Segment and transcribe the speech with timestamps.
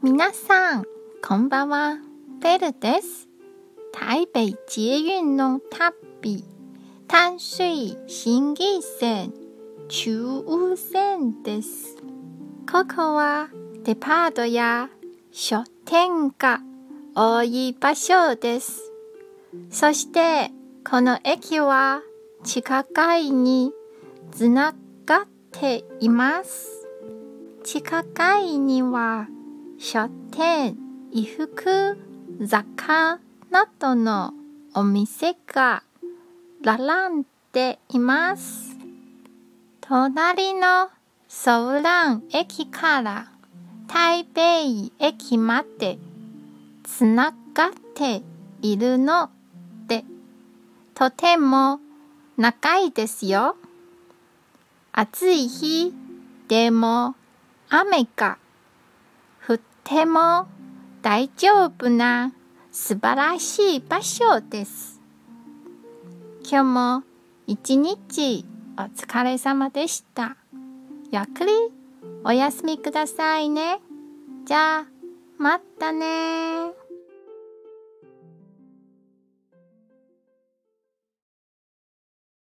[0.00, 0.84] 皆さん、
[1.26, 1.96] こんばんは。
[2.40, 3.28] ベルです。
[3.92, 6.44] 台北捷運の旅、
[7.08, 9.34] 淡水新義線、
[9.88, 11.96] 中央線です。
[12.70, 13.48] ここは
[13.82, 14.88] デパートや
[15.32, 16.60] 書店が
[17.16, 18.92] 多い場所です。
[19.68, 20.52] そして、
[20.88, 22.02] この駅は
[22.44, 23.72] 地下街に
[24.30, 26.86] つながっています。
[27.64, 29.26] 地下街には
[29.80, 30.76] 書店、
[31.12, 31.96] 衣服、
[32.40, 34.34] 雑貨などの
[34.74, 35.84] お店が
[36.62, 38.76] 並んでいます。
[39.80, 40.88] 隣の
[41.28, 43.30] ソウラン駅から
[43.86, 44.40] 台北
[44.98, 45.98] 駅まで
[46.82, 48.22] つながって
[48.60, 49.30] いるの
[49.86, 50.04] で、
[50.92, 51.78] とても
[52.36, 53.56] 長いですよ。
[54.90, 55.94] 暑い日
[56.48, 57.14] でも
[57.68, 58.38] 雨が
[59.84, 60.46] ても
[61.02, 62.32] 大丈夫な
[62.70, 65.00] 素晴らしい場所です。
[66.42, 67.02] 今日も
[67.46, 68.44] 一日
[68.78, 70.36] お疲れ様でした。
[71.10, 71.52] ゆっくり
[72.24, 73.80] お休みくださいね。
[74.44, 74.86] じゃあ、
[75.38, 76.77] またね